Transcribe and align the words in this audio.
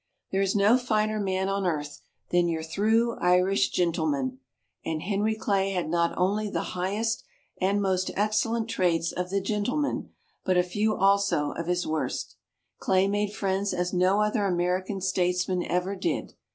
There 0.31 0.41
is 0.41 0.55
no 0.55 0.79
finer 0.79 1.19
man 1.19 1.47
on 1.47 1.63
earth 1.63 2.01
than 2.31 2.47
your 2.47 2.63
"thrue 2.63 3.15
Irish 3.21 3.71
gintleman," 3.71 4.39
and 4.83 5.03
Henry 5.03 5.35
Clay 5.35 5.73
had 5.73 5.89
not 5.91 6.17
only 6.17 6.47
all 6.47 6.53
the 6.53 6.61
highest 6.73 7.23
and 7.59 7.79
most 7.79 8.09
excellent 8.15 8.67
traits 8.67 9.11
of 9.11 9.29
the 9.29 9.39
"gintleman," 9.39 10.09
but 10.43 10.57
a 10.57 10.63
few 10.63 10.95
also 10.95 11.51
of 11.51 11.67
his 11.67 11.85
worst. 11.85 12.35
Clay 12.79 13.07
made 13.07 13.31
friends 13.33 13.75
as 13.75 13.93
no 13.93 14.23
other 14.23 14.47
American 14.47 15.01
statesman 15.01 15.61
ever 15.63 15.95
did. 15.95 16.33